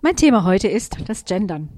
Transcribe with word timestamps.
Mein 0.00 0.14
Thema 0.14 0.44
heute 0.44 0.68
ist 0.68 0.96
das 1.08 1.24
Gendern. 1.24 1.68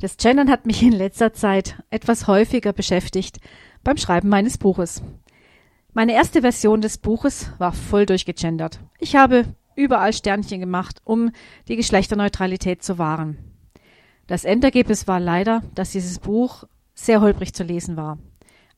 Das 0.00 0.16
Gendern 0.16 0.48
hat 0.48 0.64
mich 0.64 0.82
in 0.82 0.92
letzter 0.92 1.34
Zeit 1.34 1.76
etwas 1.90 2.26
häufiger 2.26 2.72
beschäftigt 2.72 3.38
beim 3.84 3.98
Schreiben 3.98 4.30
meines 4.30 4.56
Buches. 4.56 5.02
Meine 5.92 6.14
erste 6.14 6.40
Version 6.40 6.80
des 6.80 6.96
Buches 6.96 7.52
war 7.58 7.74
voll 7.74 8.06
durchgegendert. 8.06 8.80
Ich 8.98 9.14
habe 9.14 9.44
überall 9.76 10.14
Sternchen 10.14 10.60
gemacht, 10.60 11.02
um 11.04 11.32
die 11.68 11.76
Geschlechterneutralität 11.76 12.82
zu 12.82 12.96
wahren. 12.96 13.36
Das 14.26 14.44
Endergebnis 14.44 15.06
war 15.06 15.20
leider, 15.20 15.62
dass 15.74 15.90
dieses 15.90 16.18
Buch 16.18 16.64
sehr 16.94 17.20
holprig 17.20 17.52
zu 17.52 17.62
lesen 17.62 17.94
war. 17.94 18.16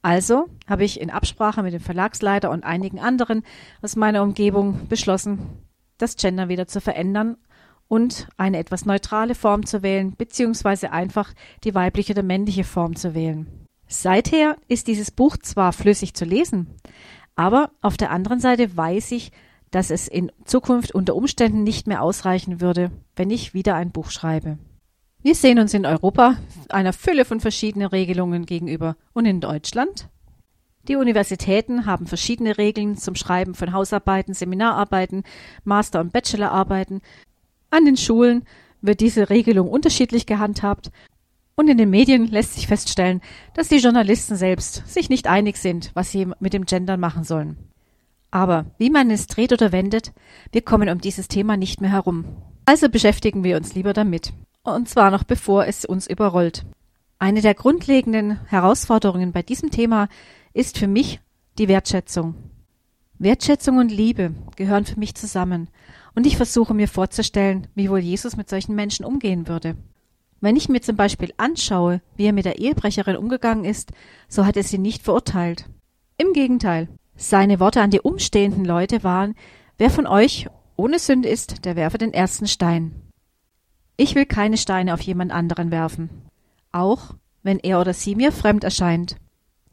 Also 0.03 0.47
habe 0.67 0.83
ich 0.83 1.01
in 1.01 1.11
Absprache 1.11 1.63
mit 1.63 1.73
dem 1.73 1.81
Verlagsleiter 1.81 2.51
und 2.51 2.65
einigen 2.65 2.99
anderen 2.99 3.45
aus 3.81 3.95
meiner 3.95 4.25
Umgebung 4.25 4.89
beschlossen, 4.89 5.39
das 5.99 6.17
Gender 6.17 6.49
wieder 6.49 6.67
zu 6.67 6.81
verändern 6.81 7.37
und 7.93 8.27
eine 8.39 8.57
etwas 8.57 8.87
neutrale 8.87 9.35
Form 9.35 9.67
zu 9.67 9.83
wählen, 9.83 10.17
beziehungsweise 10.17 10.93
einfach 10.93 11.35
die 11.63 11.75
weibliche 11.75 12.15
oder 12.15 12.23
männliche 12.23 12.65
Form 12.65 12.97
zu 12.97 13.15
wählen. 13.15 13.47
Seither 13.87 14.57
ist 14.67 14.87
dieses 14.87 15.11
Buch 15.11 15.37
zwar 15.37 15.75
flüssig 15.75 16.15
zu 16.15 16.25
lesen, 16.25 16.69
aber 17.37 17.71
auf 17.83 17.99
der 17.99 18.11
anderen 18.11 18.41
Seite 18.41 18.75
weiß 18.75 19.13
ich, 19.13 19.31
dass 19.71 19.91
es 19.91 20.09
in 20.09 20.33
Zukunft 20.47 20.95
unter 20.95 21.15
Umständen 21.15 21.65
nicht 21.65 21.87
mehr 21.87 22.03
ausreichen 22.03 22.63
würde, 22.63 22.91
wenn 23.15 23.29
ich 23.29 23.53
wieder 23.53 23.75
ein 23.75 23.91
Buch 23.91 24.11
schreibe. 24.11 24.57
Wir 25.21 25.35
sehen 25.35 25.59
uns 25.59 25.75
in 25.75 25.85
Europa 25.85 26.39
einer 26.71 26.95
Fülle 26.95 27.27
von 27.27 27.41
verschiedenen 27.41 27.89
Regelungen 27.89 28.47
gegenüber 28.47 28.97
und 29.13 29.27
in 29.27 29.43
Deutschland. 29.43 30.09
Die 30.89 30.97
Universitäten 30.97 31.85
haben 31.85 32.07
verschiedene 32.07 32.57
Regeln 32.57 32.97
zum 32.97 33.17
Schreiben 33.17 33.55
von 33.55 33.75
Hausarbeiten, 33.75 34.33
Seminararbeiten, 34.33 35.25
Master- 35.63 36.01
und 36.01 36.15
Bachelorarbeiten, 36.15 37.03
an 37.73 37.85
den 37.85 37.97
Schulen 37.97 38.45
wird 38.81 39.01
diese 39.01 39.31
Regelung 39.31 39.69
unterschiedlich 39.69 40.27
gehandhabt 40.27 40.91
und 41.55 41.69
in 41.69 41.79
den 41.79 41.91
Medien 41.91 42.27
lässt 42.27 42.55
sich 42.55 42.67
feststellen, 42.67 43.21
dass 43.55 43.69
die 43.69 43.79
Journalisten 43.79 44.37
selbst 44.37 44.87
sich 44.89 45.09
nicht 45.09 45.27
einig 45.27 45.57
sind, 45.57 45.91
was 45.95 46.11
sie 46.11 46.29
mit 46.41 46.53
dem 46.53 46.65
Gendern 46.65 47.01
machen 47.01 47.25
sollen. 47.25 47.57
Aber 48.31 48.67
wie 48.79 48.91
man 48.91 49.11
es 49.11 49.27
dreht 49.27 49.53
oder 49.53 49.73
wendet, 49.73 50.13
wir 50.51 50.63
kommen 50.63 50.89
um 50.89 51.01
dieses 51.01 51.29
Thema 51.29 51.57
nicht 51.57 51.81
mehr 51.81 51.91
herum. 51.91 52.25
Also 52.65 52.89
beschäftigen 52.89 53.45
wir 53.45 53.57
uns 53.57 53.75
lieber 53.75 53.93
damit. 53.93 54.33
Und 54.65 54.89
zwar 54.89 55.11
noch 55.11 55.25
bevor 55.25 55.67
es 55.67 55.85
uns 55.85 56.07
überrollt. 56.07 56.65
Eine 57.19 57.43
der 57.43 57.55
grundlegenden 57.55 58.41
Herausforderungen 58.47 59.33
bei 59.33 59.43
diesem 59.43 59.71
Thema 59.71 60.09
ist 60.55 60.79
für 60.79 60.89
mich 60.89 61.21
die 61.59 61.69
Wertschätzung. 61.69 62.35
Wertschätzung 63.23 63.79
und 63.79 63.93
Liebe 63.93 64.35
gehören 64.57 64.85
für 64.85 64.99
mich 64.99 65.15
zusammen 65.15 65.69
und 66.17 66.27
ich 66.27 66.37
versuche 66.37 66.75
mir 66.75 66.89
vorzustellen, 66.89 67.69
wie 67.77 67.89
wohl 67.89 68.01
Jesus 68.01 68.37
mit 68.37 68.51
solchen 68.51 68.75
Menschen 68.75 69.05
umgehen 69.05 69.47
würde. 69.47 69.77
Wenn 70.41 70.57
ich 70.57 70.69
mir 70.69 70.83
zum 70.83 70.97
Beispiel 70.97 71.33
anschaue, 71.37 72.03
wie 72.17 72.25
er 72.25 72.33
mit 72.33 72.47
der 72.47 72.59
Ehebrecherin 72.59 73.17
umgegangen 73.17 73.65
ist, 73.65 73.93
so 74.29 74.45
hat 74.45 74.57
er 74.57 74.65
sie 74.65 74.79
nicht 74.79 75.05
verurteilt. 75.05 75.69
Im 76.19 76.33
Gegenteil. 76.33 76.89
Seine 77.15 77.61
Worte 77.61 77.81
an 77.81 77.91
die 77.91 78.01
umstehenden 78.01 78.65
Leute 78.65 79.05
waren, 79.05 79.37
wer 79.79 79.91
von 79.91 80.09
euch 80.09 80.49
ohne 80.75 80.99
Sünde 80.99 81.29
ist, 81.29 81.65
der 81.65 81.77
werfe 81.77 81.99
den 81.99 82.13
ersten 82.13 82.49
Stein. 82.49 82.93
Ich 83.97 84.17
will 84.17 84.27
keine 84.27 84.57
Steine 84.57 84.95
auf 84.95 85.01
jemand 85.01 85.31
anderen 85.31 85.71
werfen. 85.71 86.11
Auch 86.73 87.15
wenn 87.45 87.61
er 87.61 87.81
oder 87.81 87.95
sie 87.95 88.17
mir 88.17 88.33
fremd 88.33 88.65
erscheint. 88.65 89.15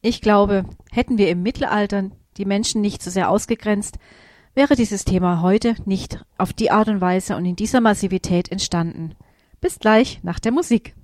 Ich 0.02 0.22
glaube, 0.22 0.66
hätten 0.92 1.18
wir 1.18 1.30
im 1.32 1.42
Mittelalter 1.42 2.12
die 2.40 2.46
Menschen 2.46 2.82
nicht 2.82 3.04
so 3.04 3.12
sehr 3.12 3.30
ausgegrenzt, 3.30 4.00
wäre 4.56 4.76
dieses 4.76 5.06
Thema 5.06 5.42
heute 5.42 5.76
nicht 5.86 6.24
auf 6.38 6.54
die 6.54 6.72
Art 6.72 6.88
und 6.88 7.02
Weise 7.02 7.36
und 7.36 7.46
in 7.46 7.56
dieser 7.56 7.82
Massivität 7.82 8.52
entstanden. 8.52 9.16
Bis 9.62 9.78
gleich 9.78 10.22
nach 10.24 10.40
der 10.40 10.52
Musik. 10.52 10.96